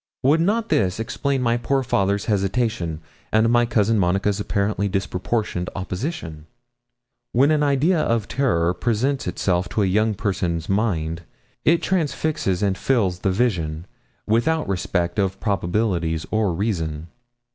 [0.23, 3.01] Would not this explain my poor father's hesitation,
[3.31, 6.47] and my cousin Monica's apparently disproportioned opposition?
[7.33, 11.21] When an idea of terror presents itself to a young person's mind,
[11.65, 13.85] it transfixes and fills the vision,
[14.25, 17.09] without respect of probabilities or reason.